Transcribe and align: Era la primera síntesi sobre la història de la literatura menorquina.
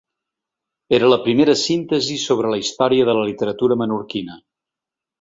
Era 0.99 1.09
la 1.11 1.19
primera 1.25 1.55
síntesi 1.65 2.19
sobre 2.23 2.55
la 2.57 2.61
història 2.65 3.11
de 3.13 3.19
la 3.21 3.29
literatura 3.31 3.81
menorquina. 3.85 4.43